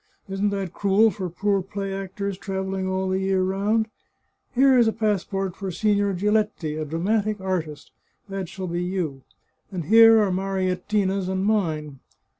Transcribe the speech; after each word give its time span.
Isn't 0.27 0.49
that 0.49 0.73
cruel 0.73 1.11
for 1.11 1.29
poor 1.29 1.61
play 1.61 1.93
actors, 1.93 2.35
travelling 2.35 2.87
all 2.87 3.09
the 3.09 3.19
year 3.19 3.43
round? 3.43 3.87
Here 4.55 4.75
is 4.75 4.87
a 4.87 4.91
passport 4.91 5.55
for 5.55 5.69
Signor 5.69 6.15
Giletti, 6.15 6.75
a 6.75 6.85
dramatic 6.85 7.39
artist— 7.39 7.91
that 8.27 8.49
shall 8.49 8.65
be 8.65 8.81
you— 8.83 9.21
and 9.71 9.85
here 9.85 10.17
are 10.23 10.31
Mariettina's 10.31 11.29
and 11.29 11.45
mine. 11.45 11.99